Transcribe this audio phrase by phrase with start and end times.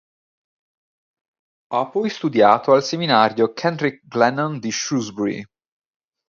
[1.73, 5.43] Ha poi studiato al seminario Kenrick-Glennon di Shrewsbury.